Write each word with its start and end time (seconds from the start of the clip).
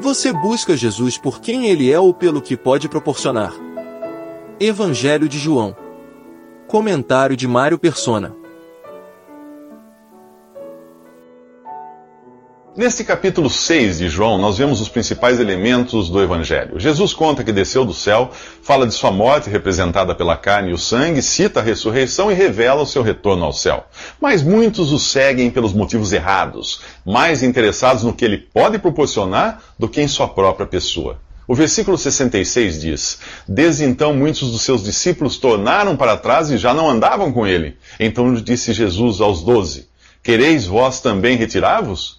Você 0.00 0.32
busca 0.32 0.76
Jesus 0.76 1.18
por 1.18 1.40
quem 1.40 1.66
ele 1.66 1.90
é 1.90 1.98
ou 1.98 2.14
pelo 2.14 2.40
que 2.40 2.56
pode 2.56 2.88
proporcionar? 2.88 3.52
Evangelho 4.60 5.28
de 5.28 5.40
João. 5.40 5.76
Comentário 6.68 7.36
de 7.36 7.48
Mário 7.48 7.76
Persona. 7.76 8.34
Neste 12.78 13.02
capítulo 13.02 13.50
6 13.50 13.98
de 13.98 14.08
João, 14.08 14.38
nós 14.38 14.56
vemos 14.56 14.80
os 14.80 14.88
principais 14.88 15.40
elementos 15.40 16.08
do 16.08 16.22
Evangelho. 16.22 16.78
Jesus 16.78 17.12
conta 17.12 17.42
que 17.42 17.50
desceu 17.50 17.84
do 17.84 17.92
céu, 17.92 18.30
fala 18.62 18.86
de 18.86 18.94
sua 18.94 19.10
morte 19.10 19.50
representada 19.50 20.14
pela 20.14 20.36
carne 20.36 20.70
e 20.70 20.72
o 20.72 20.78
sangue, 20.78 21.20
cita 21.20 21.58
a 21.58 21.62
ressurreição 21.64 22.30
e 22.30 22.34
revela 22.34 22.82
o 22.82 22.86
seu 22.86 23.02
retorno 23.02 23.44
ao 23.44 23.52
céu. 23.52 23.84
Mas 24.20 24.44
muitos 24.44 24.92
o 24.92 24.98
seguem 25.00 25.50
pelos 25.50 25.72
motivos 25.72 26.12
errados, 26.12 26.80
mais 27.04 27.42
interessados 27.42 28.04
no 28.04 28.12
que 28.12 28.24
ele 28.24 28.38
pode 28.38 28.78
proporcionar 28.78 29.60
do 29.76 29.88
que 29.88 30.00
em 30.00 30.06
sua 30.06 30.28
própria 30.28 30.64
pessoa. 30.64 31.18
O 31.48 31.56
versículo 31.56 31.98
66 31.98 32.80
diz: 32.80 33.18
Desde 33.48 33.82
então 33.82 34.14
muitos 34.14 34.52
dos 34.52 34.62
seus 34.62 34.84
discípulos 34.84 35.36
tornaram 35.36 35.96
para 35.96 36.16
trás 36.16 36.48
e 36.48 36.56
já 36.56 36.72
não 36.72 36.88
andavam 36.88 37.32
com 37.32 37.44
ele. 37.44 37.76
Então 37.98 38.32
disse 38.34 38.72
Jesus 38.72 39.20
aos 39.20 39.42
doze: 39.42 39.88
Quereis 40.22 40.64
vós 40.64 41.00
também 41.00 41.36
retirar-vos? 41.36 42.17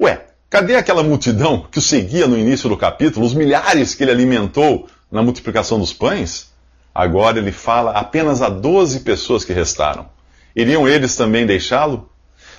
Ué, 0.00 0.26
cadê 0.50 0.76
aquela 0.76 1.02
multidão 1.02 1.66
que 1.70 1.78
o 1.78 1.82
seguia 1.82 2.26
no 2.26 2.38
início 2.38 2.68
do 2.68 2.76
capítulo, 2.76 3.24
os 3.24 3.34
milhares 3.34 3.94
que 3.94 4.04
ele 4.04 4.10
alimentou 4.10 4.88
na 5.10 5.22
multiplicação 5.22 5.78
dos 5.78 5.92
pães? 5.92 6.50
Agora 6.94 7.38
ele 7.38 7.52
fala 7.52 7.92
apenas 7.92 8.42
a 8.42 8.48
doze 8.48 9.00
pessoas 9.00 9.44
que 9.44 9.52
restaram. 9.52 10.06
Iriam 10.54 10.88
eles 10.88 11.16
também 11.16 11.44
deixá-lo? 11.44 12.08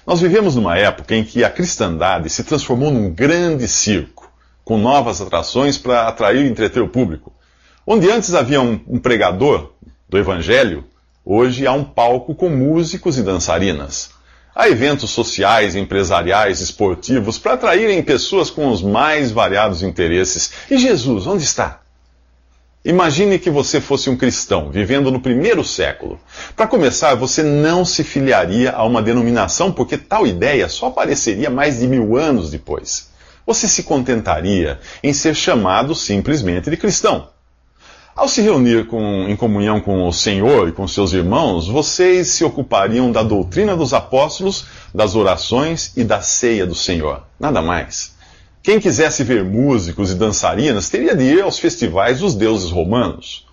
Nós 0.05 0.21
vivemos 0.21 0.55
numa 0.55 0.77
época 0.77 1.15
em 1.15 1.23
que 1.23 1.43
a 1.43 1.49
cristandade 1.49 2.29
se 2.29 2.43
transformou 2.43 2.91
num 2.91 3.09
grande 3.09 3.67
circo, 3.67 4.31
com 4.63 4.77
novas 4.77 5.21
atrações 5.21 5.77
para 5.77 6.07
atrair 6.07 6.45
e 6.45 6.49
entreter 6.49 6.81
o 6.81 6.87
público. 6.87 7.33
Onde 7.85 8.09
antes 8.09 8.33
havia 8.33 8.61
um, 8.61 8.79
um 8.87 8.99
pregador 8.99 9.71
do 10.07 10.17
evangelho, 10.17 10.85
hoje 11.25 11.65
há 11.67 11.73
um 11.73 11.83
palco 11.83 12.35
com 12.35 12.49
músicos 12.49 13.17
e 13.17 13.23
dançarinas. 13.23 14.16
Há 14.59 14.67
eventos 14.69 15.11
sociais, 15.11 15.75
empresariais, 15.75 16.61
esportivos 16.61 17.37
para 17.37 17.53
atraírem 17.53 18.01
pessoas 18.01 18.49
com 18.49 18.71
os 18.71 18.81
mais 18.81 19.29
variados 19.29 19.83
interesses. 19.83 20.51
E 20.67 20.79
Jesus, 20.79 21.27
onde 21.27 21.43
está? 21.43 21.81
Imagine 22.83 23.37
que 23.37 23.51
você 23.51 23.79
fosse 23.79 24.09
um 24.09 24.17
cristão, 24.17 24.71
vivendo 24.71 25.11
no 25.11 25.19
primeiro 25.19 25.63
século. 25.63 26.19
Para 26.55 26.65
começar, 26.65 27.13
você 27.13 27.43
não 27.43 27.85
se 27.85 28.03
filiaria 28.03 28.71
a 28.71 28.83
uma 28.83 28.99
denominação, 28.99 29.71
porque 29.71 29.95
tal 29.95 30.25
ideia 30.25 30.67
só 30.67 30.87
apareceria 30.87 31.51
mais 31.51 31.77
de 31.77 31.87
mil 31.87 32.17
anos 32.17 32.49
depois. 32.49 33.11
Você 33.45 33.67
se 33.67 33.83
contentaria 33.83 34.79
em 35.03 35.13
ser 35.13 35.35
chamado 35.35 35.93
simplesmente 35.93 36.71
de 36.71 36.77
cristão. 36.77 37.29
Ao 38.17 38.27
se 38.27 38.41
reunir 38.41 38.87
com, 38.87 39.29
em 39.29 39.35
comunhão 39.35 39.79
com 39.79 40.07
o 40.07 40.11
Senhor 40.11 40.67
e 40.67 40.71
com 40.71 40.87
seus 40.87 41.13
irmãos, 41.13 41.67
vocês 41.67 42.29
se 42.29 42.43
ocupariam 42.43 43.11
da 43.11 43.21
doutrina 43.21 43.75
dos 43.77 43.93
apóstolos, 43.93 44.65
das 44.91 45.15
orações 45.15 45.93
e 45.95 46.03
da 46.03 46.19
ceia 46.19 46.65
do 46.65 46.73
Senhor. 46.73 47.21
Nada 47.39 47.61
mais. 47.61 48.15
Quem 48.63 48.79
quisesse 48.79 49.23
ver 49.23 49.43
músicos 49.45 50.09
e 50.09 50.15
dançarinas 50.15 50.89
teria 50.89 51.15
de 51.15 51.25
ir 51.25 51.43
aos 51.43 51.59
festivais 51.59 52.21
dos 52.21 52.33
deuses 52.33 52.71
romanos. 52.71 53.45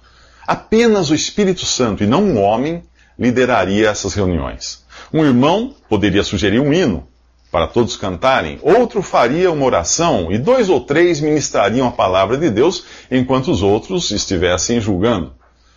Apenas 0.47 1.11
o 1.11 1.15
Espírito 1.15 1.67
Santo 1.67 2.03
e 2.03 2.07
não 2.07 2.25
um 2.25 2.41
homem 2.41 2.83
lideraria 3.19 3.91
essas 3.91 4.15
reuniões. 4.15 4.83
Um 5.13 5.27
irmão 5.27 5.75
poderia 5.91 6.25
sugerir 6.25 6.61
um 6.61 6.73
hino, 6.73 7.07
para 7.55 7.69
todos 7.69 7.95
cantarem, 7.95 8.59
outro 8.63 9.01
faria 9.01 9.53
uma 9.53 9.65
oração 9.65 10.33
e 10.33 10.37
dois 10.37 10.69
ou 10.69 10.81
três 10.81 11.21
ministrariam 11.21 11.87
a 11.87 11.93
palavra 11.93 12.37
de 12.37 12.51
Deus 12.51 12.85
enquanto 13.09 13.53
os 13.53 13.63
outros 13.63 14.11
estivessem 14.11 14.81
julgando. 14.81 15.33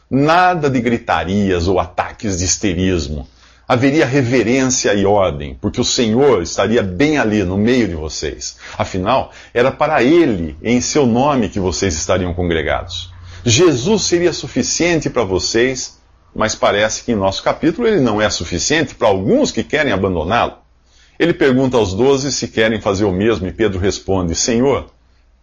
Nada 0.10 0.72
de 0.72 0.82
gritarias 0.82 1.68
ou 1.68 1.80
ataques 1.80 2.40
de 2.40 2.46
histerismo. 2.46 3.28
Haveria 3.68 4.08
reverência 4.08 4.92
e 4.96 5.06
ordem, 5.06 5.56
porque 5.62 5.80
o 5.80 5.84
Senhor 5.84 6.42
estaria 6.42 6.82
bem 6.82 7.20
ali 7.20 7.44
no 7.44 7.60
meio 7.60 7.88
de 7.88 7.94
vocês. 7.94 8.58
Afinal, 8.76 9.32
era 9.54 9.72
para 9.72 10.02
Ele, 10.02 10.58
em 10.64 10.82
seu 10.82 11.06
nome, 11.06 11.48
que 11.48 11.60
vocês 11.60 11.94
estariam 11.94 12.34
congregados. 12.34 13.14
Jesus 13.46 14.02
seria 14.02 14.34
suficiente 14.34 15.12
para 15.12 15.24
vocês, 15.24 16.00
mas 16.36 16.56
parece 16.56 17.04
que 17.04 17.12
em 17.12 17.16
nosso 17.16 17.44
capítulo 17.44 17.88
ele 17.88 18.00
não 18.00 18.20
é 18.20 18.28
suficiente 18.32 18.96
para 18.96 19.10
alguns 19.10 19.52
que 19.52 19.64
querem 19.64 19.94
abandoná-lo. 19.94 20.66
Ele 21.20 21.34
pergunta 21.34 21.78
aos 21.78 21.94
doze 21.94 22.32
se 22.32 22.48
querem 22.48 22.80
fazer 22.80 23.06
o 23.06 23.12
mesmo 23.12 23.48
e 23.48 23.52
Pedro 23.52 23.80
responde: 23.80 24.36
Senhor, 24.36 24.92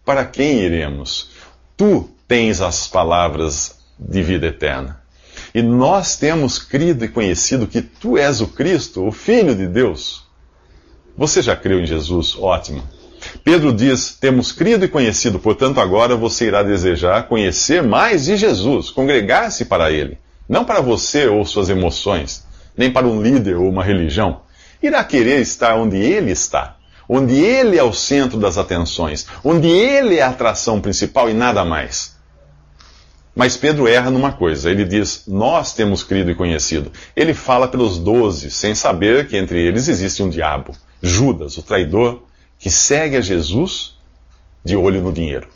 para 0.05 0.23
quem 0.23 0.59
iremos? 0.61 1.31
Tu 1.75 2.09
tens 2.27 2.61
as 2.61 2.87
palavras 2.87 3.75
de 3.99 4.21
vida 4.23 4.47
eterna. 4.47 5.01
E 5.53 5.61
nós 5.61 6.15
temos 6.15 6.59
crido 6.59 7.03
e 7.03 7.09
conhecido 7.09 7.67
que 7.67 7.81
tu 7.81 8.17
és 8.17 8.39
o 8.39 8.47
Cristo, 8.47 9.05
o 9.05 9.11
Filho 9.11 9.55
de 9.55 9.67
Deus. 9.67 10.23
Você 11.17 11.41
já 11.41 11.55
creu 11.55 11.79
em 11.79 11.85
Jesus? 11.85 12.37
Ótimo. 12.37 12.83
Pedro 13.43 13.73
diz: 13.73 14.15
Temos 14.15 14.53
crido 14.53 14.85
e 14.85 14.89
conhecido, 14.89 15.39
portanto, 15.39 15.79
agora 15.81 16.15
você 16.15 16.47
irá 16.47 16.63
desejar 16.63 17.27
conhecer 17.27 17.83
mais 17.83 18.25
de 18.25 18.37
Jesus, 18.37 18.89
congregar-se 18.89 19.65
para 19.65 19.91
Ele. 19.91 20.17
Não 20.47 20.63
para 20.63 20.79
você 20.79 21.27
ou 21.27 21.43
suas 21.43 21.69
emoções, 21.69 22.45
nem 22.77 22.91
para 22.91 23.07
um 23.07 23.21
líder 23.21 23.57
ou 23.57 23.67
uma 23.67 23.83
religião 23.83 24.44
irá 24.85 25.03
querer 25.03 25.41
estar 25.41 25.75
onde 25.75 25.97
ele 25.97 26.31
está, 26.31 26.77
onde 27.07 27.35
ele 27.35 27.77
é 27.77 27.83
o 27.83 27.93
centro 27.93 28.39
das 28.39 28.57
atenções, 28.57 29.27
onde 29.43 29.67
ele 29.67 30.17
é 30.17 30.21
a 30.21 30.29
atração 30.29 30.81
principal 30.81 31.29
e 31.29 31.33
nada 31.33 31.63
mais. 31.63 32.15
Mas 33.35 33.57
Pedro 33.57 33.87
erra 33.87 34.09
numa 34.09 34.31
coisa, 34.31 34.71
ele 34.71 34.85
diz: 34.85 35.23
Nós 35.27 35.73
temos 35.73 36.03
crido 36.03 36.31
e 36.31 36.35
conhecido. 36.35 36.91
Ele 37.13 37.33
fala 37.33 37.67
pelos 37.67 37.97
doze, 37.97 38.49
sem 38.49 38.73
saber 38.73 39.27
que 39.27 39.35
entre 39.35 39.61
eles 39.61 39.89
existe 39.89 40.23
um 40.23 40.29
diabo, 40.29 40.73
Judas, 41.01 41.57
o 41.57 41.61
traidor, 41.61 42.23
que 42.57 42.69
segue 42.69 43.17
a 43.17 43.21
Jesus 43.21 43.97
de 44.63 44.77
olho 44.77 45.01
no 45.01 45.11
dinheiro. 45.11 45.49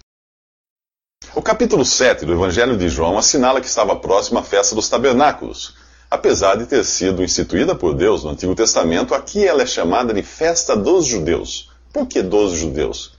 O 1.34 1.42
capítulo 1.42 1.86
7 1.86 2.26
do 2.26 2.34
Evangelho 2.34 2.78
de 2.78 2.90
João 2.90 3.18
assinala 3.18 3.62
que 3.62 3.68
estava 3.68 3.96
próxima 3.96 4.42
a 4.42 4.44
festa 4.44 4.76
dos 4.76 4.90
tabernáculos, 4.90 5.76
Apesar 6.12 6.58
de 6.58 6.66
ter 6.66 6.84
sido 6.84 7.24
instituída 7.24 7.75
por 7.75 7.94
Deus 7.94 8.24
no 8.24 8.31
Antigo 8.31 8.56
Testamento, 8.56 9.14
aqui 9.14 9.46
ela 9.46 9.62
é 9.62 9.66
chamada 9.68 10.12
de 10.12 10.24
festa 10.24 10.75
dos 10.75 11.06
judeus. 11.06 11.70
Por 11.94 12.08
que 12.08 12.24
dos 12.24 12.53
judeus? 12.53 13.14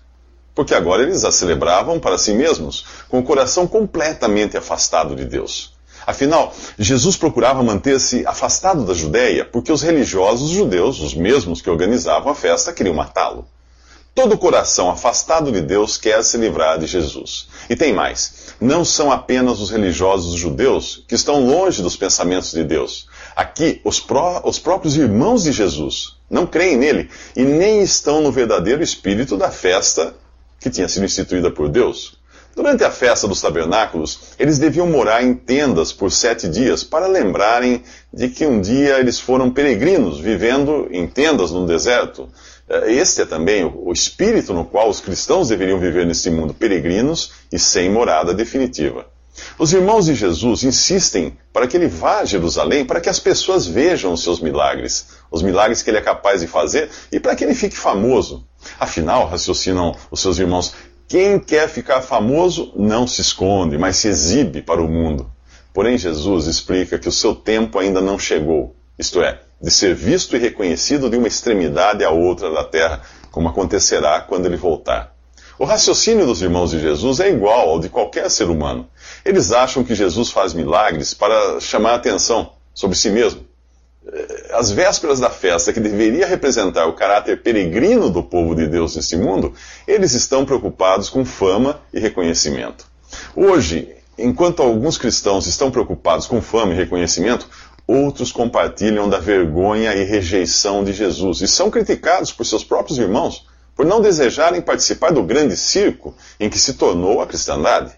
Porque 0.56 0.74
agora 0.74 1.04
eles 1.04 1.24
a 1.24 1.30
celebravam 1.30 2.00
para 2.00 2.18
si 2.18 2.32
mesmos, 2.32 2.84
com 3.08 3.20
o 3.20 3.22
coração 3.22 3.64
completamente 3.64 4.56
afastado 4.56 5.14
de 5.14 5.24
Deus. 5.24 5.72
Afinal, 6.04 6.52
Jesus 6.76 7.16
procurava 7.16 7.62
manter-se 7.62 8.26
afastado 8.26 8.84
da 8.84 8.92
Judéia, 8.92 9.44
porque 9.44 9.70
os 9.70 9.82
religiosos 9.82 10.50
judeus, 10.50 11.00
os 11.00 11.14
mesmos 11.14 11.62
que 11.62 11.70
organizavam 11.70 12.32
a 12.32 12.34
festa, 12.34 12.72
queriam 12.72 12.94
matá-lo. 12.96 13.46
Todo 14.14 14.36
coração 14.36 14.90
afastado 14.90 15.52
de 15.52 15.60
Deus 15.60 15.96
quer 15.96 16.22
se 16.24 16.36
livrar 16.36 16.78
de 16.78 16.86
Jesus. 16.86 17.48
E 17.68 17.76
tem 17.76 17.92
mais: 17.92 18.54
não 18.60 18.84
são 18.84 19.10
apenas 19.10 19.60
os 19.60 19.70
religiosos 19.70 20.38
judeus 20.38 21.04
que 21.06 21.14
estão 21.14 21.46
longe 21.46 21.80
dos 21.82 21.96
pensamentos 21.96 22.52
de 22.52 22.64
Deus. 22.64 23.08
Aqui, 23.36 23.80
os, 23.84 24.00
pró 24.00 24.42
os 24.44 24.58
próprios 24.58 24.96
irmãos 24.96 25.44
de 25.44 25.52
Jesus 25.52 26.16
não 26.28 26.46
creem 26.46 26.76
nele 26.76 27.08
e 27.34 27.42
nem 27.42 27.82
estão 27.82 28.20
no 28.20 28.32
verdadeiro 28.32 28.82
espírito 28.82 29.36
da 29.36 29.50
festa 29.50 30.14
que 30.60 30.70
tinha 30.70 30.88
sido 30.88 31.04
instituída 31.06 31.50
por 31.50 31.68
Deus. 31.68 32.20
Durante 32.54 32.82
a 32.82 32.90
festa 32.90 33.28
dos 33.28 33.40
tabernáculos, 33.40 34.34
eles 34.38 34.58
deviam 34.58 34.86
morar 34.86 35.22
em 35.22 35.34
tendas 35.34 35.92
por 35.92 36.10
sete 36.10 36.48
dias 36.48 36.82
para 36.82 37.06
lembrarem 37.06 37.82
de 38.12 38.28
que 38.28 38.44
um 38.44 38.60
dia 38.60 38.98
eles 38.98 39.20
foram 39.20 39.50
peregrinos, 39.50 40.18
vivendo 40.18 40.88
em 40.90 41.06
tendas 41.06 41.52
no 41.52 41.64
deserto. 41.64 42.28
Eh, 42.70 42.92
este 42.92 43.22
é 43.22 43.26
também 43.26 43.64
o 43.64 43.92
espírito 43.92 44.54
no 44.54 44.64
qual 44.64 44.88
os 44.88 45.00
cristãos 45.00 45.48
deveriam 45.48 45.80
viver 45.80 46.06
neste 46.06 46.30
mundo, 46.30 46.54
peregrinos 46.54 47.32
e 47.52 47.58
sem 47.58 47.90
morada 47.90 48.32
definitiva. 48.32 49.06
Os 49.58 49.72
irmãos 49.72 50.06
de 50.06 50.14
Jesus 50.14 50.62
insistem 50.62 51.36
para 51.52 51.66
que 51.66 51.76
ele 51.76 51.88
vá 51.88 52.20
a 52.20 52.24
Jerusalém 52.24 52.84
para 52.84 53.00
que 53.00 53.08
as 53.08 53.18
pessoas 53.18 53.66
vejam 53.66 54.12
os 54.12 54.22
seus 54.22 54.40
milagres, 54.40 55.08
os 55.30 55.42
milagres 55.42 55.82
que 55.82 55.90
ele 55.90 55.98
é 55.98 56.02
capaz 56.02 56.40
de 56.40 56.46
fazer 56.46 56.90
e 57.10 57.18
para 57.18 57.34
que 57.34 57.42
ele 57.42 57.54
fique 57.54 57.76
famoso. 57.76 58.46
Afinal, 58.78 59.26
raciocinam 59.26 59.96
os 60.10 60.20
seus 60.20 60.38
irmãos, 60.38 60.74
quem 61.08 61.40
quer 61.40 61.68
ficar 61.68 62.02
famoso 62.02 62.72
não 62.76 63.06
se 63.06 63.20
esconde, 63.20 63.78
mas 63.78 63.96
se 63.96 64.08
exibe 64.08 64.62
para 64.62 64.82
o 64.82 64.88
mundo. 64.88 65.30
Porém, 65.72 65.96
Jesus 65.96 66.46
explica 66.46 66.98
que 66.98 67.08
o 67.08 67.12
seu 67.12 67.34
tempo 67.34 67.78
ainda 67.78 68.00
não 68.00 68.18
chegou, 68.18 68.76
isto 68.98 69.22
é, 69.22 69.40
de 69.60 69.70
ser 69.70 69.94
visto 69.94 70.36
e 70.36 70.38
reconhecido 70.38 71.10
de 71.10 71.16
uma 71.16 71.28
extremidade 71.28 72.04
à 72.04 72.10
outra 72.10 72.50
da 72.50 72.64
terra, 72.64 73.02
como 73.30 73.48
acontecerá 73.48 74.20
quando 74.20 74.46
ele 74.46 74.56
voltar. 74.56 75.14
O 75.58 75.64
raciocínio 75.66 76.24
dos 76.24 76.40
irmãos 76.40 76.70
de 76.70 76.80
Jesus 76.80 77.20
é 77.20 77.28
igual 77.28 77.68
ao 77.68 77.78
de 77.78 77.90
qualquer 77.90 78.30
ser 78.30 78.48
humano. 78.48 78.88
Eles 79.22 79.52
acham 79.52 79.84
que 79.84 79.94
Jesus 79.94 80.30
faz 80.30 80.54
milagres 80.54 81.12
para 81.12 81.60
chamar 81.60 81.90
a 81.90 81.96
atenção 81.96 82.52
sobre 82.72 82.96
si 82.96 83.10
mesmo. 83.10 83.44
As 84.52 84.70
vésperas 84.70 85.20
da 85.20 85.28
festa, 85.28 85.70
que 85.70 85.78
deveria 85.78 86.26
representar 86.26 86.86
o 86.86 86.94
caráter 86.94 87.42
peregrino 87.42 88.08
do 88.08 88.22
povo 88.22 88.54
de 88.54 88.66
Deus 88.66 88.96
neste 88.96 89.16
mundo, 89.16 89.52
eles 89.86 90.14
estão 90.14 90.46
preocupados 90.46 91.10
com 91.10 91.26
fama 91.26 91.78
e 91.92 92.00
reconhecimento. 92.00 92.86
Hoje, 93.36 93.94
enquanto 94.18 94.62
alguns 94.62 94.96
cristãos 94.96 95.46
estão 95.46 95.70
preocupados 95.70 96.26
com 96.26 96.40
fama 96.40 96.72
e 96.72 96.76
reconhecimento, 96.76 97.46
outros 97.90 98.30
compartilham 98.30 99.08
da 99.08 99.18
vergonha 99.18 99.94
e 99.94 100.04
rejeição 100.04 100.84
de 100.84 100.92
Jesus 100.92 101.40
e 101.40 101.48
são 101.48 101.70
criticados 101.70 102.32
por 102.32 102.46
seus 102.46 102.62
próprios 102.62 102.98
irmãos 102.98 103.46
por 103.74 103.84
não 103.84 104.00
desejarem 104.00 104.60
participar 104.60 105.10
do 105.10 105.22
grande 105.22 105.56
circo 105.56 106.14
em 106.38 106.48
que 106.48 106.58
se 106.58 106.74
tornou 106.74 107.20
a 107.20 107.26
cristandade. 107.26 107.92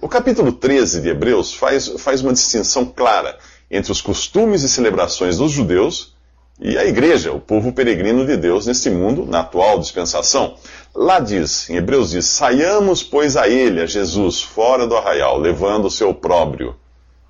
O 0.00 0.08
capítulo 0.08 0.52
13 0.52 1.00
de 1.00 1.08
Hebreus 1.08 1.54
faz, 1.54 1.88
faz 1.98 2.20
uma 2.20 2.32
distinção 2.32 2.84
clara 2.84 3.38
entre 3.70 3.90
os 3.90 4.00
costumes 4.02 4.62
e 4.64 4.68
celebrações 4.68 5.38
dos 5.38 5.50
judeus 5.52 6.14
e 6.60 6.76
a 6.76 6.84
igreja, 6.84 7.32
o 7.32 7.40
povo 7.40 7.72
peregrino 7.72 8.26
de 8.26 8.36
Deus 8.36 8.66
neste 8.66 8.90
mundo, 8.90 9.24
na 9.24 9.40
atual 9.40 9.78
dispensação. 9.78 10.56
Lá 10.94 11.18
diz, 11.18 11.70
em 11.70 11.76
Hebreus 11.76 12.10
diz: 12.10 12.26
Saiamos, 12.26 13.02
pois, 13.02 13.36
a 13.36 13.48
ele, 13.48 13.80
a 13.80 13.86
Jesus, 13.86 14.42
fora 14.42 14.86
do 14.86 14.96
arraial, 14.96 15.38
levando 15.38 15.86
o 15.86 15.90
seu 15.90 16.10
opróbrio. 16.10 16.76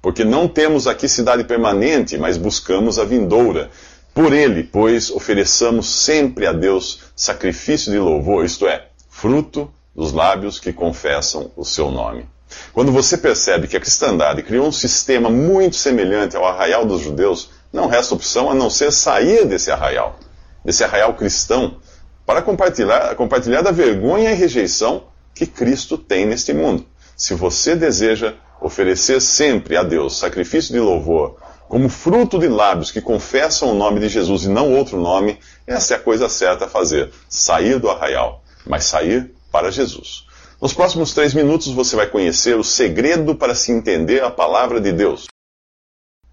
Porque 0.03 0.25
não 0.25 0.49
temos 0.49 0.89
aqui 0.89 1.09
cidade 1.09 1.45
permanente, 1.45 2.19
mas 2.19 2.37
buscamos 2.37 2.99
a 2.99 3.05
vindoura. 3.05 3.71
Por 4.13 4.33
ele, 4.33 4.65
pois, 4.65 5.11
ofereçamos 5.11 5.89
sempre 5.89 6.45
a 6.45 6.53
Deus 6.53 7.05
sacrifício 7.15 7.93
de 7.93 7.99
louvor, 7.99 8.45
isto 8.45 8.67
é, 8.67 8.89
fruto 9.09 9.73
dos 9.95 10.13
lábios 10.13 10.59
que 10.59 10.73
confessam 10.73 11.53
o 11.57 11.65
seu 11.65 11.91
nome. 11.91 12.27
Quando 12.73 12.91
você 12.91 13.17
percebe 13.17 13.69
que 13.69 13.77
a 13.77 13.81
cristandade 13.81 14.43
criou 14.43 14.67
um 14.67 14.73
sistema 14.73 15.31
muito 15.31 15.77
semelhante 15.77 16.37
ao 16.37 16.45
arraial 16.45 16.85
dos 16.85 17.03
judeus, 17.03 17.51
não 17.73 17.87
resta 17.87 18.15
opção 18.15 18.51
a 18.51 18.55
não 18.55 18.69
ser 18.69 18.93
sair 18.93 19.47
desse 19.47 19.71
arraial, 19.71 20.19
desse 20.65 20.83
arraial 20.85 21.15
cristão, 21.15 21.79
para 22.27 22.43
compartilhar, 22.43 23.15
compartilhar 23.15 23.63
da 23.63 23.71
vergonha 23.71 24.33
e 24.33 24.35
rejeição 24.35 25.05
que 25.35 25.47
Cristo 25.47 25.97
tem 25.97 26.27
neste 26.27 26.53
mundo. 26.53 26.85
Se 27.17 27.35
você 27.35 27.75
deseja 27.75 28.35
oferecer 28.63 29.21
sempre 29.21 29.77
a 29.77 29.83
Deus 29.83 30.19
sacrifício 30.19 30.73
de 30.73 30.81
louvor, 30.81 31.37
como 31.69 31.89
fruto 31.89 32.39
de 32.39 32.49
lábios 32.49 32.91
que 32.91 33.01
confessam 33.01 33.71
o 33.71 33.75
nome 33.75 34.01
de 34.01 34.09
Jesus 34.09 34.45
e 34.45 34.49
não 34.49 34.75
outro 34.75 35.01
nome, 35.01 35.39
essa 35.67 35.95
é 35.95 35.97
a 35.97 36.01
coisa 36.01 36.29
certa 36.29 36.67
a 36.67 36.69
fazer: 36.69 37.11
sair 37.29 37.79
do 37.79 37.91
arraial, 37.91 38.43
mas 38.67 38.85
sair 38.85 39.33
para 39.51 39.71
Jesus. 39.71 40.25
Nos 40.61 40.73
próximos 40.73 41.13
três 41.13 41.35
minutos 41.35 41.69
você 41.69 41.97
vai 41.97 42.07
conhecer 42.07 42.57
o 42.57 42.63
segredo 42.63 43.35
para 43.35 43.55
se 43.55 43.73
entender 43.73 44.23
a 44.23 44.31
palavra 44.31 44.81
de 44.81 44.93
Deus. 44.93 45.27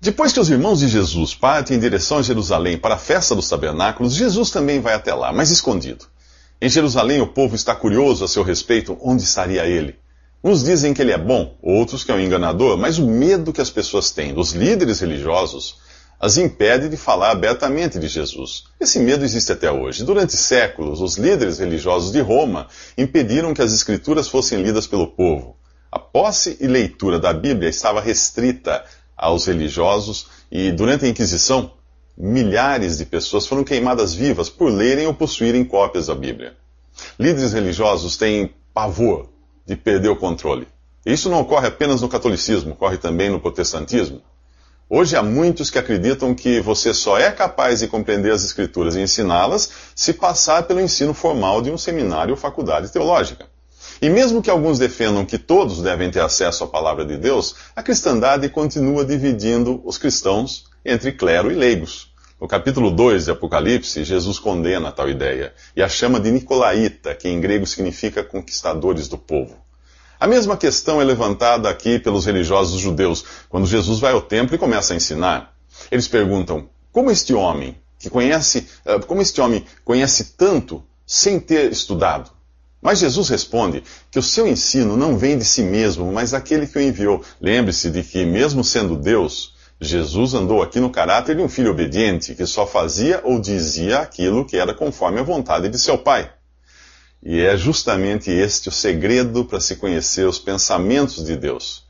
Depois 0.02 0.32
que 0.32 0.40
os 0.40 0.50
irmãos 0.50 0.80
de 0.80 0.88
Jesus 0.88 1.34
partem 1.34 1.76
em 1.76 1.80
direção 1.80 2.20
a 2.20 2.22
Jerusalém 2.22 2.78
para 2.78 2.96
a 2.96 2.98
festa 2.98 3.36
dos 3.36 3.50
tabernáculos, 3.50 4.14
Jesus 4.14 4.50
também 4.50 4.80
vai 4.80 4.94
até 4.94 5.14
lá, 5.14 5.34
mas 5.34 5.50
escondido. 5.50 6.06
Em 6.62 6.70
Jerusalém, 6.70 7.22
o 7.22 7.28
povo 7.28 7.56
está 7.56 7.74
curioso 7.74 8.24
a 8.24 8.28
seu 8.28 8.44
respeito 8.44 8.98
onde 9.02 9.24
estaria 9.24 9.66
ele. 9.66 9.98
Uns 10.44 10.64
dizem 10.64 10.94
que 10.94 11.02
ele 11.02 11.12
é 11.12 11.18
bom, 11.18 11.58
outros 11.62 12.04
que 12.04 12.12
é 12.12 12.16
um 12.16 12.20
enganador, 12.20 12.78
mas 12.78 12.98
o 12.98 13.06
medo 13.06 13.52
que 13.52 13.62
as 13.62 13.70
pessoas 13.70 14.12
têm 14.12 14.34
dos 14.34 14.54
líderes 14.54 15.00
religiosos 15.00 15.78
as 16.20 16.38
impede 16.38 16.90
de 16.90 16.98
falar 16.98 17.32
abertamente 17.32 17.98
de 17.98 18.08
Jesus. 18.10 18.66
Esse 18.78 19.00
medo 19.00 19.24
existe 19.24 19.54
até 19.54 19.72
hoje. 19.72 20.04
Durante 20.04 20.36
séculos, 20.36 21.00
os 21.00 21.18
líderes 21.18 21.60
religiosos 21.60 22.12
de 22.12 22.20
Roma 22.20 22.68
impediram 22.98 23.54
que 23.54 23.62
as 23.62 23.74
escrituras 23.74 24.28
fossem 24.28 24.62
lidas 24.62 24.86
pelo 24.86 25.08
povo. 25.08 25.56
A 25.90 25.98
posse 25.98 26.58
e 26.60 26.68
leitura 26.68 27.18
da 27.20 27.32
Bíblia 27.32 27.70
estava 27.70 28.02
restrita 28.02 28.84
aos 29.16 29.46
religiosos 29.46 30.28
e, 30.52 30.72
durante 30.74 31.06
a 31.06 31.08
Inquisição, 31.08 31.72
milhares 32.18 32.98
de 32.98 33.06
pessoas 33.06 33.48
foram 33.48 33.64
queimadas 33.64 34.14
vivas 34.14 34.50
por 34.50 34.70
lerem 34.70 35.08
ou 35.08 35.14
possuírem 35.14 35.64
cópias 35.64 36.08
da 36.08 36.16
Bíblia. 36.16 36.54
Líderes 37.18 37.54
religiosos 37.54 38.18
têm 38.18 38.54
pavor 38.74 39.30
de 39.70 39.76
perder 39.76 40.10
o 40.10 40.16
controle. 40.16 40.68
Isso 41.06 41.30
não 41.30 41.42
ocorre 41.42 41.68
apenas 41.68 42.02
no 42.02 42.10
catolicismo, 42.10 42.74
ocorre 42.74 42.98
também 42.98 43.30
no 43.30 43.40
protestantismo. 43.40 44.20
Hoje 44.90 45.16
há 45.16 45.22
muitos 45.22 45.70
que 45.70 45.78
acreditam 45.78 46.34
que 46.34 46.60
você 46.60 46.92
só 46.92 47.20
é 47.20 47.32
capaz 47.32 47.82
de 47.82 47.88
compreender 47.88 48.32
as 48.32 48.44
Escrituras 48.44 48.96
e 48.96 49.02
ensiná-las 49.02 49.70
se 49.96 50.14
passar 50.14 50.64
pelo 50.64 50.82
ensino 50.82 51.14
formal 51.14 51.62
de 51.62 51.70
um 51.70 51.78
seminário 51.78 52.32
ou 52.32 52.38
faculdade 52.38 52.92
teológica. 52.92 53.46
E 54.02 54.10
mesmo 54.10 54.42
que 54.42 54.50
alguns 54.50 54.80
defendam 54.80 55.24
que 55.24 55.38
todos 55.38 55.84
devem 55.84 56.10
ter 56.10 56.22
acesso 56.22 56.64
à 56.64 56.68
palavra 56.68 57.06
de 57.06 57.16
Deus, 57.16 57.56
a 57.76 57.84
cristandade 57.84 58.50
continua 58.50 59.06
dividindo 59.06 59.80
os 59.86 60.00
cristãos 60.00 60.66
entre 60.84 61.12
clero 61.12 61.52
e 61.52 61.56
leigos. 61.56 62.09
No 62.40 62.48
capítulo 62.48 62.90
2 62.90 63.26
de 63.26 63.32
Apocalipse, 63.32 64.06
Jesus 64.06 64.40
condena 64.40 64.94
tal 64.94 65.10
ideia 65.10 65.54
e 65.76 65.84
a 65.84 65.90
chama 65.90 66.22
de 66.22 66.32
Nicolaíta, 66.32 67.14
que 67.14 67.28
em 67.28 67.42
grego 67.42 67.68
significa 67.68 68.24
conquistadores 68.24 69.10
do 69.10 69.18
povo. 69.18 69.58
A 70.18 70.26
mesma 70.26 70.56
questão 70.56 71.02
é 71.02 71.04
levantada 71.04 71.70
aqui 71.70 72.00
pelos 72.00 72.26
religiosos 72.26 72.80
judeus, 72.80 73.26
quando 73.50 73.68
Jesus 73.68 74.00
vai 74.00 74.14
ao 74.14 74.22
templo 74.22 74.56
e 74.56 74.58
começa 74.58 74.94
a 74.94 74.96
ensinar. 74.96 75.54
Eles 75.92 76.08
perguntam: 76.08 76.70
como 76.94 77.12
este 77.12 77.34
homem, 77.34 77.76
que 78.00 78.10
conhece, 78.10 78.70
eh, 78.86 79.00
como 79.00 79.22
este 79.22 79.42
homem 79.42 79.66
conhece 79.84 80.36
tanto 80.38 80.82
sem 81.06 81.42
ter 81.42 81.70
estudado? 81.70 82.32
Mas 82.82 83.00
Jesus 83.00 83.28
responde 83.28 83.84
que 84.10 84.18
o 84.18 84.24
seu 84.24 84.48
ensino 84.48 84.96
não 84.96 85.18
vem 85.18 85.38
de 85.38 85.44
si 85.44 85.62
mesmo, 85.62 86.10
mas 86.10 86.32
daquele 86.32 86.66
que 86.68 86.78
o 86.78 86.82
enviou. 86.82 87.22
Lembre-se 87.42 87.90
de 87.90 88.02
que, 88.02 88.24
mesmo 88.24 88.64
sendo 88.64 88.96
Deus, 88.96 89.59
Jesus 89.82 90.34
andou 90.34 90.62
aqui 90.62 90.78
no 90.80 90.90
caráter 90.90 91.38
de 91.38 91.42
um 91.42 91.48
filho 91.48 91.72
obediente, 91.72 92.36
que 92.36 92.46
só 92.46 92.68
fazia 92.68 93.22
ou 93.24 93.40
dizia 93.40 94.00
aquilo 94.00 94.46
que 94.46 94.58
era 94.58 94.74
conforme 94.74 95.22
a 95.22 95.24
vontade 95.24 95.70
de 95.70 95.80
seu 95.80 95.98
pai. 95.98 96.30
E 97.24 97.40
é 97.40 97.56
justamente 97.56 98.30
este 98.30 98.68
o 98.68 98.72
segredo 98.74 99.46
para 99.46 99.60
se 99.62 99.78
conhecer 99.78 100.28
os 100.28 100.38
pensamentos 100.38 101.24
de 101.24 101.38
Deus, 101.38 101.86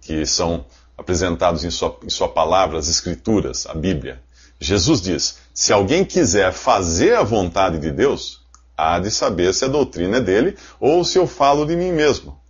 que 0.00 0.24
são 0.24 0.64
apresentados 0.96 1.64
em 1.64 1.70
sua, 1.70 1.98
em 2.04 2.10
sua 2.10 2.28
palavra, 2.28 2.78
as 2.78 2.88
Escrituras, 2.88 3.66
a 3.66 3.74
Bíblia. 3.74 4.22
Jesus 4.60 5.00
diz: 5.00 5.38
se 5.52 5.72
alguém 5.72 6.04
quiser 6.04 6.52
fazer 6.52 7.16
a 7.16 7.24
vontade 7.24 7.78
de 7.78 7.90
Deus, 7.90 8.42
há 8.76 9.00
de 9.00 9.10
saber 9.10 9.52
se 9.54 9.64
a 9.64 9.68
doutrina 9.68 10.18
é 10.18 10.20
dele 10.20 10.56
ou 10.78 11.04
se 11.04 11.18
eu 11.18 11.26
falo 11.26 11.64
de 11.64 11.74
mim 11.74 11.90
mesmo. 11.90 12.40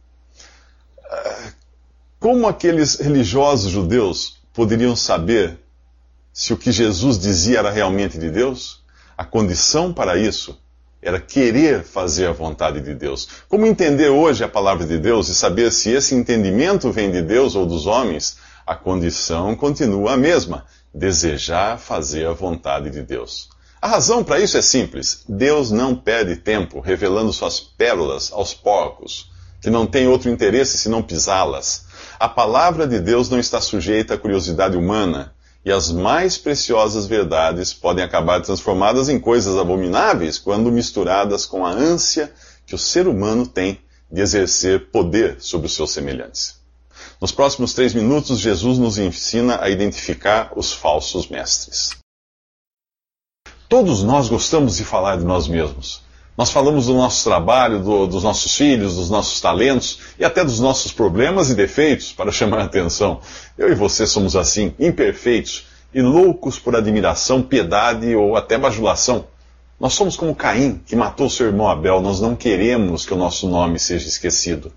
Ah, 1.11 1.53
como 2.21 2.47
aqueles 2.47 2.97
religiosos 2.97 3.73
judeus 3.73 4.42
poderiam 4.53 4.95
saber 4.95 5.59
se 6.33 6.53
o 6.53 6.57
que 6.57 6.73
Jesus 6.73 7.19
dizia 7.19 7.59
era 7.59 7.71
realmente 7.71 8.19
de 8.19 8.31
Deus? 8.31 8.83
A 9.17 9.25
condição 9.25 9.93
para 9.93 10.17
isso 10.17 10.59
era 11.03 11.21
querer 11.21 11.83
fazer 11.83 12.27
a 12.27 12.33
vontade 12.33 12.81
de 12.81 12.95
Deus. 12.95 13.29
Como 13.49 13.67
entender 13.67 14.09
hoje 14.09 14.45
a 14.45 14.49
palavra 14.49 14.87
de 14.87 14.99
Deus 14.99 15.29
e 15.29 15.35
saber 15.35 15.73
se 15.73 15.91
esse 15.91 16.15
entendimento 16.15 16.93
vem 16.93 17.11
de 17.11 17.21
Deus 17.21 17.57
ou 17.57 17.67
dos 17.67 17.87
homens? 17.87 18.39
A 18.65 18.77
condição 18.77 19.57
continua 19.57 20.13
a 20.13 20.17
mesma: 20.17 20.65
desejar 20.95 21.79
fazer 21.79 22.27
a 22.27 22.33
vontade 22.33 22.91
de 22.91 23.03
Deus. 23.03 23.49
A 23.81 23.89
razão 23.89 24.23
para 24.23 24.39
isso 24.39 24.57
é 24.57 24.63
simples: 24.63 25.25
Deus 25.29 25.73
não 25.73 25.97
perde 25.97 26.37
tempo 26.37 26.79
revelando 26.79 27.33
suas 27.33 27.59
pérolas 27.59 28.33
aos 28.33 28.55
porcos, 28.55 29.32
que 29.63 29.71
não 29.71 29.87
têm 29.87 30.09
outro 30.09 30.29
interesse 30.29 30.77
senão 30.77 31.03
pisá-las. 31.03 31.85
A 32.19 32.29
palavra 32.29 32.87
de 32.87 32.99
Deus 32.99 33.31
não 33.31 33.39
está 33.39 33.61
sujeita 33.61 34.15
à 34.15 34.19
curiosidade 34.19 34.77
humana, 34.77 35.33
e 35.65 35.71
as 35.71 35.93
mais 35.93 36.37
preciosas 36.37 37.07
verdades 37.07 37.73
podem 37.73 38.05
acabar 38.05 38.43
transformadas 38.43 39.09
em 39.09 39.21
coisas 39.21 39.57
abomináveis 39.57 40.37
quando 40.37 40.73
misturadas 40.73 41.47
com 41.47 41.65
a 41.65 41.71
ânsia 41.71 42.33
que 42.67 42.75
o 42.75 42.79
ser 42.79 43.07
humano 43.07 43.47
tem 43.47 43.79
de 44.11 44.21
exercer 44.21 44.91
poder 44.91 45.37
sobre 45.41 45.69
os 45.69 45.75
seus 45.75 45.93
semelhantes. 45.93 46.61
Nos 47.21 47.31
próximos 47.31 47.73
três 47.73 47.95
minutos, 47.95 48.41
Jesus 48.41 48.79
nos 48.79 48.99
ensina 48.99 49.63
a 49.63 49.71
identificar 49.71 50.53
os 50.57 50.73
falsos 50.73 51.29
mestres. 51.29 51.91
Todos 53.69 54.03
nós 54.03 54.29
gostamos 54.29 54.77
de 54.77 54.85
falar 54.85 55.17
de 55.17 55.25
nós 55.25 55.47
mesmos. 55.47 56.03
Nós 56.37 56.51
falamos 56.51 56.87
do 56.87 56.95
nosso 56.95 57.25
trabalho, 57.25 57.81
do, 57.81 58.07
dos 58.07 58.25
nossos 58.25 58.57
filhos, 58.57 58.97
dos 58.97 59.11
nossos 59.11 59.41
talentos 59.41 59.99
e 60.19 60.25
até 60.25 60.43
dos 60.43 60.61
nossos 60.61 60.91
problemas 60.91 61.51
e 61.51 61.55
defeitos 61.55 62.13
para 62.13 62.33
chamar 62.33 62.61
a 62.61 62.65
atenção. 62.65 63.21
Eu 63.57 63.71
e 63.71 63.75
você 63.75 64.07
somos 64.07 64.35
assim, 64.35 64.75
imperfeitos 64.79 65.67
e 65.93 66.01
loucos 66.01 66.59
por 66.59 66.75
admiração, 66.75 67.43
piedade 67.43 68.15
ou 68.17 68.35
até 68.35 68.57
bajulação. 68.57 69.27
Nós 69.79 69.93
somos 69.93 70.17
como 70.17 70.35
Caim, 70.35 70.81
que 70.87 70.97
matou 70.97 71.29
seu 71.29 71.47
irmão 71.47 71.69
Abel. 71.69 72.01
Nós 72.01 72.21
não 72.21 72.35
queremos 72.35 73.05
que 73.05 73.13
o 73.13 73.17
nosso 73.17 73.49
nome 73.49 73.79
seja 73.79 74.09
esquecido. 74.09 74.73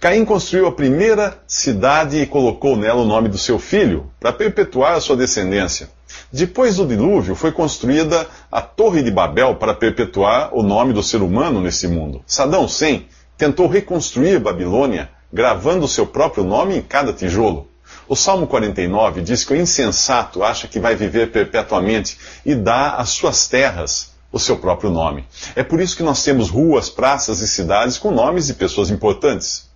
Caim 0.00 0.24
construiu 0.24 0.68
a 0.68 0.72
primeira 0.72 1.42
cidade 1.46 2.18
e 2.18 2.26
colocou 2.26 2.76
nela 2.76 3.02
o 3.02 3.04
nome 3.04 3.28
do 3.28 3.36
seu 3.36 3.58
filho, 3.58 4.10
para 4.20 4.32
perpetuar 4.32 4.94
a 4.94 5.00
sua 5.00 5.16
descendência. 5.16 5.90
Depois 6.30 6.76
do 6.76 6.86
dilúvio, 6.86 7.34
foi 7.34 7.50
construída 7.50 8.26
a 8.52 8.60
Torre 8.60 9.02
de 9.02 9.10
Babel 9.10 9.54
para 9.54 9.72
perpetuar 9.72 10.50
o 10.52 10.62
nome 10.62 10.92
do 10.92 11.02
ser 11.02 11.22
humano 11.22 11.60
nesse 11.60 11.88
mundo. 11.88 12.22
Saddam 12.26 12.64
Hussein 12.64 13.06
tentou 13.36 13.66
reconstruir 13.66 14.38
Babilônia, 14.38 15.08
gravando 15.32 15.88
seu 15.88 16.06
próprio 16.06 16.44
nome 16.44 16.76
em 16.76 16.82
cada 16.82 17.14
tijolo. 17.14 17.68
O 18.06 18.14
Salmo 18.14 18.46
49 18.46 19.22
diz 19.22 19.44
que 19.44 19.54
o 19.54 19.56
insensato 19.56 20.42
acha 20.42 20.68
que 20.68 20.78
vai 20.78 20.94
viver 20.94 21.30
perpetuamente 21.30 22.18
e 22.44 22.54
dá 22.54 22.96
às 22.96 23.10
suas 23.10 23.48
terras 23.48 24.12
o 24.30 24.38
seu 24.38 24.58
próprio 24.58 24.90
nome. 24.90 25.24
É 25.56 25.62
por 25.62 25.80
isso 25.80 25.96
que 25.96 26.02
nós 26.02 26.22
temos 26.22 26.50
ruas, 26.50 26.90
praças 26.90 27.40
e 27.40 27.48
cidades 27.48 27.96
com 27.96 28.10
nomes 28.10 28.46
de 28.46 28.54
pessoas 28.54 28.90
importantes. 28.90 29.68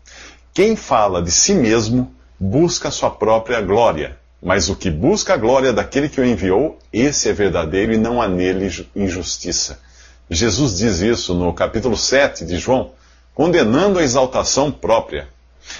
Quem 0.52 0.76
fala 0.76 1.22
de 1.22 1.30
si 1.30 1.54
mesmo 1.54 2.14
busca 2.38 2.88
a 2.88 2.90
sua 2.90 3.10
própria 3.10 3.60
glória, 3.62 4.18
mas 4.42 4.68
o 4.68 4.74
que 4.74 4.90
busca 4.90 5.34
a 5.34 5.36
glória 5.36 5.72
daquele 5.72 6.08
que 6.08 6.20
o 6.20 6.24
enviou, 6.24 6.76
esse 6.92 7.28
é 7.28 7.32
verdadeiro 7.32 7.92
e 7.92 7.96
não 7.96 8.20
há 8.20 8.26
nele 8.26 8.68
injustiça. 8.96 9.78
Jesus 10.28 10.76
diz 10.76 11.00
isso 11.00 11.32
no 11.32 11.52
capítulo 11.52 11.96
7 11.96 12.44
de 12.44 12.58
João, 12.58 12.90
condenando 13.34 14.00
a 14.00 14.02
exaltação 14.02 14.72
própria. 14.72 15.28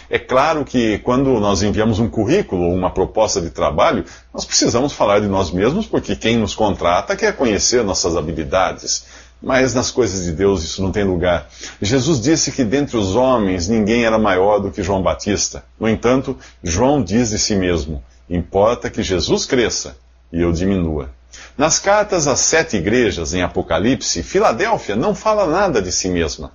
É 0.08 0.18
claro 0.18 0.64
que 0.64 0.98
quando 0.98 1.40
nós 1.40 1.62
enviamos 1.62 1.98
um 1.98 2.08
currículo 2.08 2.66
ou 2.66 2.74
uma 2.74 2.90
proposta 2.90 3.40
de 3.40 3.50
trabalho, 3.50 4.04
nós 4.32 4.44
precisamos 4.44 4.92
falar 4.92 5.18
de 5.18 5.26
nós 5.26 5.50
mesmos, 5.50 5.86
porque 5.86 6.14
quem 6.14 6.36
nos 6.36 6.54
contrata 6.54 7.16
quer 7.16 7.34
conhecer 7.34 7.82
nossas 7.82 8.16
habilidades. 8.16 9.04
Mas 9.42 9.74
nas 9.74 9.90
coisas 9.90 10.24
de 10.24 10.30
Deus 10.30 10.62
isso 10.62 10.80
não 10.80 10.92
tem 10.92 11.02
lugar. 11.02 11.48
Jesus 11.80 12.20
disse 12.20 12.52
que 12.52 12.62
dentre 12.62 12.96
os 12.96 13.16
homens 13.16 13.66
ninguém 13.66 14.04
era 14.04 14.18
maior 14.18 14.60
do 14.60 14.70
que 14.70 14.84
João 14.84 15.02
Batista. 15.02 15.64
No 15.80 15.88
entanto, 15.88 16.38
João 16.62 17.02
diz 17.02 17.30
de 17.30 17.40
si 17.40 17.56
mesmo: 17.56 18.00
importa 18.36 18.90
que 18.90 19.02
Jesus 19.02 19.44
cresça 19.46 19.96
e 20.32 20.40
eu 20.40 20.52
diminua. 20.52 21.10
Nas 21.56 21.78
cartas 21.78 22.26
às 22.26 22.40
sete 22.40 22.76
igrejas 22.76 23.34
em 23.34 23.42
Apocalipse, 23.42 24.22
Filadélfia 24.22 24.96
não 24.96 25.14
fala 25.14 25.46
nada 25.46 25.80
de 25.80 25.92
si 25.92 26.08
mesma, 26.08 26.52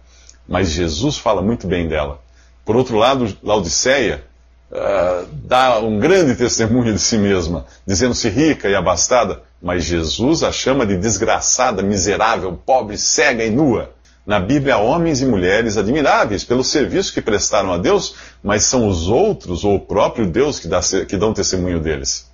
mas 0.48 0.70
Jesus 0.70 1.18
fala 1.18 1.42
muito 1.42 1.68
bem 1.68 1.88
dela. 1.88 2.20
Por 2.66 2.76
outro 2.76 2.98
lado, 2.98 3.38
Laodiceia 3.44 4.24
uh, 4.72 5.28
dá 5.32 5.80
um 5.80 6.00
grande 6.00 6.36
testemunho 6.36 6.94
de 6.94 7.00
si 7.00 7.18
mesma, 7.18 7.66
dizendo-se 7.86 8.30
rica 8.30 8.68
e 8.68 8.76
abastada, 8.76 9.42
mas 9.62 9.84
Jesus 9.84 10.44
a 10.44 10.52
chama 10.52 10.86
de 10.86 10.98
desgraçada, 10.98 11.82
miserável, 11.82 12.60
pobre, 12.66 12.98
cega 12.98 13.44
e 13.44 13.50
nua. 13.50 13.92
Na 14.26 14.42
Bíblia 14.42 14.76
há 14.76 14.78
homens 14.78 15.22
e 15.22 15.26
mulheres 15.26 15.78
admiráveis 15.78 16.44
pelo 16.44 16.64
serviço 16.64 17.14
que 17.14 17.22
prestaram 17.22 17.72
a 17.72 17.78
Deus, 17.78 18.16
mas 18.44 18.64
são 18.64 18.88
os 18.88 19.08
outros 19.08 19.64
ou 19.64 19.76
o 19.76 19.80
próprio 19.80 20.26
Deus 20.26 20.60
que, 20.60 20.68
dá, 20.68 20.80
que 21.08 21.18
dão 21.18 21.34
testemunho 21.34 21.80
deles. 21.80 22.30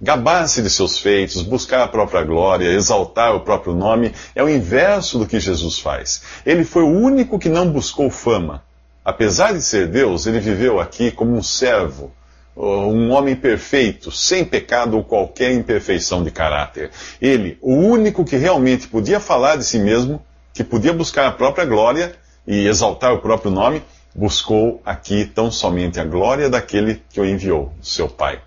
Gabar-se 0.00 0.62
de 0.62 0.70
seus 0.70 0.98
feitos, 0.98 1.42
buscar 1.42 1.82
a 1.82 1.88
própria 1.88 2.22
glória, 2.22 2.72
exaltar 2.72 3.34
o 3.34 3.40
próprio 3.40 3.74
nome, 3.74 4.12
é 4.34 4.42
o 4.42 4.48
inverso 4.48 5.18
do 5.18 5.26
que 5.26 5.40
Jesus 5.40 5.78
faz. 5.78 6.22
Ele 6.46 6.64
foi 6.64 6.82
o 6.82 6.90
único 6.90 7.38
que 7.38 7.48
não 7.48 7.70
buscou 7.70 8.08
fama, 8.08 8.62
Apesar 9.08 9.54
de 9.54 9.62
ser 9.62 9.86
Deus, 9.86 10.26
ele 10.26 10.38
viveu 10.38 10.78
aqui 10.78 11.10
como 11.10 11.34
um 11.34 11.42
servo, 11.42 12.12
um 12.54 13.10
homem 13.10 13.34
perfeito, 13.34 14.12
sem 14.12 14.44
pecado 14.44 14.98
ou 14.98 15.02
qualquer 15.02 15.50
imperfeição 15.54 16.22
de 16.22 16.30
caráter. 16.30 16.90
Ele, 17.18 17.56
o 17.62 17.72
único 17.72 18.22
que 18.22 18.36
realmente 18.36 18.86
podia 18.86 19.18
falar 19.18 19.56
de 19.56 19.64
si 19.64 19.78
mesmo, 19.78 20.22
que 20.52 20.62
podia 20.62 20.92
buscar 20.92 21.26
a 21.26 21.32
própria 21.32 21.64
glória 21.64 22.12
e 22.46 22.66
exaltar 22.66 23.14
o 23.14 23.22
próprio 23.22 23.50
nome, 23.50 23.82
buscou 24.18 24.82
aqui 24.84 25.24
tão 25.24 25.48
somente 25.48 26.00
a 26.00 26.04
glória 26.04 26.50
daquele 26.50 27.00
que 27.08 27.20
o 27.20 27.24
enviou, 27.24 27.72
seu 27.80 28.08
Pai. 28.08 28.40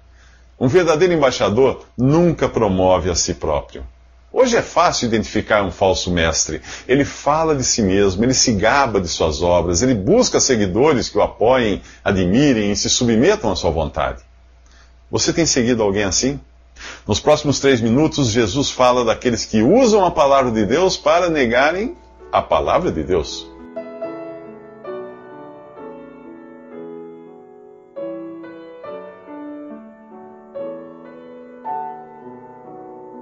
Um 0.60 0.68
verdadeiro 0.68 1.13
embaixador 1.13 1.86
nunca 1.98 2.50
promove 2.50 3.10
a 3.10 3.16
si 3.16 3.36
próprio. 3.36 3.86
Hoje 4.34 4.58
é 4.58 4.62
fácil 4.62 5.08
identificar 5.08 5.63
um 5.63 5.72
falso 5.72 6.12
mestre. 6.12 6.62
Ele 6.86 7.06
fala 7.06 7.56
de 7.56 7.63
si 7.63 7.82
mesmo, 7.82 8.22
ele 8.22 8.34
se 8.34 8.51
gaba 8.51 9.00
de 9.00 9.08
suas 9.08 9.42
obras, 9.42 9.82
ele 9.82 9.96
busca 9.96 10.42
seguidores 10.42 11.08
que 11.08 11.18
o 11.18 11.22
apoiem, 11.22 11.82
admirem 12.04 12.74
e 12.74 12.75
se 12.75 12.90
submetam 12.90 13.50
à 13.50 13.56
sua 13.56 13.72
vontade. 13.72 14.22
Você 15.10 15.32
tem 15.32 15.46
seguido 15.46 15.84
alguém 15.84 16.04
assim? 16.04 16.38
Nos 17.08 17.22
próximos 17.22 17.62
três 17.62 17.80
minutos, 17.80 18.28
Jesus 18.28 18.70
fala 18.70 19.06
daqueles 19.06 19.46
que 19.46 19.62
usam 19.62 20.04
a 20.06 20.12
palavra 20.12 20.51
de 20.51 20.66
Deus 20.66 20.98
para 20.98 21.30
negarem 21.30 21.96
a 22.30 22.42
palavra 22.42 22.92
de 22.92 23.04
Deus. 23.04 23.50